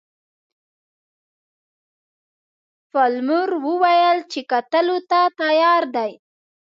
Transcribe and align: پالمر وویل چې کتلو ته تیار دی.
پالمر 2.91 3.49
وویل 3.65 4.17
چې 4.31 4.39
کتلو 4.51 4.97
ته 5.09 5.19
تیار 5.41 5.83
دی. 5.95 6.11